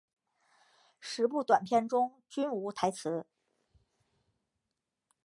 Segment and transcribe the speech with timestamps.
[0.99, 3.27] 十部短片中均无台词。